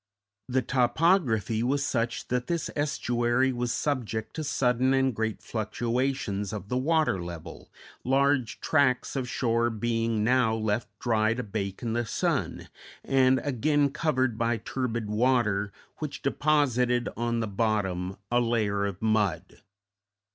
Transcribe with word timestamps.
The 0.49 0.63
topography 0.63 1.61
was 1.61 1.85
such 1.85 2.27
that 2.29 2.47
this 2.47 2.71
estuary 2.75 3.51
was 3.53 3.71
subject 3.71 4.35
to 4.35 4.43
sudden 4.43 4.95
and 4.95 5.13
great 5.13 5.43
fluctuations 5.43 6.51
of 6.51 6.69
the 6.69 6.77
water 6.79 7.21
level, 7.23 7.71
large 8.03 8.59
tracts 8.61 9.15
of 9.15 9.29
shore 9.29 9.69
being 9.69 10.23
now 10.23 10.55
left 10.55 10.87
dry 10.97 11.35
to 11.35 11.43
bake 11.43 11.83
in 11.83 11.93
the 11.93 12.07
sun, 12.07 12.67
and 13.03 13.39
again 13.43 13.91
covered 13.91 14.39
by 14.39 14.57
turbid 14.57 15.07
water 15.07 15.71
which 15.99 16.23
deposited 16.23 17.07
on 17.15 17.39
the 17.39 17.45
bottom 17.47 18.17
a 18.31 18.39
layer 18.39 18.87
of 18.87 19.03
mud. 19.03 19.59